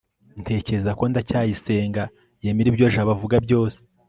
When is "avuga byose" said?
3.15-3.77